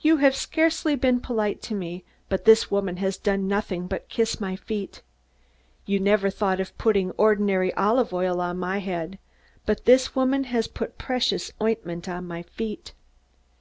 You 0.00 0.16
have 0.16 0.34
scarcely 0.34 0.96
been 0.96 1.20
polite 1.20 1.62
to 1.62 1.74
me; 1.76 2.02
but 2.28 2.44
this 2.44 2.68
woman 2.68 2.96
has 2.96 3.16
done 3.16 3.46
nothing 3.46 3.86
but 3.86 4.08
kiss 4.08 4.40
my 4.40 4.56
feet. 4.56 5.02
You 5.86 6.00
never 6.00 6.30
thought 6.30 6.58
of 6.58 6.76
putting 6.78 7.12
ordinary 7.12 7.72
olive 7.74 8.12
oil 8.12 8.40
on 8.40 8.58
my 8.58 8.78
head; 8.78 9.20
but 9.64 9.84
this 9.84 10.16
woman 10.16 10.42
has 10.50 10.66
put 10.66 10.98
precious 10.98 11.52
ointment 11.62 12.08
on 12.08 12.26
my 12.26 12.42
feet. 12.42 12.92